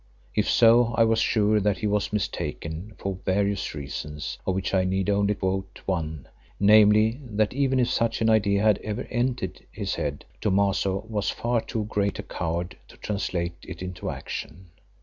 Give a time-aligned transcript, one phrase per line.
[0.33, 4.83] If so I was sure that he was mistaken for various reasons, of which I
[4.83, 6.27] need only quote one,
[6.59, 11.61] namely, that even if such an idea had ever entered his head, Thomaso was far
[11.61, 14.71] too great a coward to translate it into action.